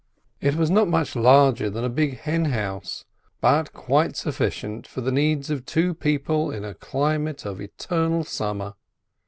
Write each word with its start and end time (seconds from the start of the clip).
It 0.39 0.55
was 0.55 0.71
not 0.71 0.87
much 0.87 1.15
larger 1.15 1.69
than 1.69 1.83
a 1.83 1.87
big 1.87 2.17
hen 2.21 2.45
house, 2.45 3.05
but 3.39 3.71
quite 3.71 4.15
sufficient 4.15 4.87
for 4.87 4.99
the 4.99 5.11
needs 5.11 5.51
of 5.51 5.63
two 5.63 5.93
people 5.93 6.49
in 6.49 6.63
a 6.65 6.73
climate 6.73 7.45
of 7.45 7.61
eternal 7.61 8.23
summer. 8.23 8.73